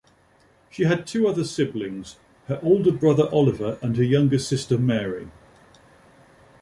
[0.71, 2.15] She had two other siblings:
[2.47, 5.27] her older brother, Oliver, and her younger sister, Mary.